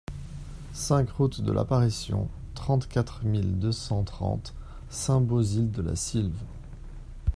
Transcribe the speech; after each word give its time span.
cinq 0.73 1.11
route 1.11 1.41
de 1.41 1.51
l'Apparition, 1.51 2.27
trente-quatre 2.55 3.23
mille 3.23 3.59
deux 3.59 3.71
cent 3.71 4.03
trente 4.03 4.55
Saint-Bauzille-de-la-Sylve 4.89 6.41